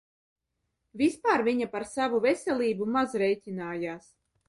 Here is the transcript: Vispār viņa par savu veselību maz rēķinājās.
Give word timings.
Vispār 1.01 1.45
viņa 1.49 1.69
par 1.75 1.87
savu 1.91 2.25
veselību 2.25 2.91
maz 2.97 3.17
rēķinājās. 3.25 4.15